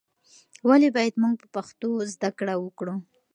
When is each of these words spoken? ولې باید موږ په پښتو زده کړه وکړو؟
ولې 0.67 0.89
باید 0.95 1.15
موږ 1.23 1.35
په 1.41 1.47
پښتو 1.55 1.89
زده 2.13 2.29
کړه 2.39 2.55
وکړو؟ 2.59 2.95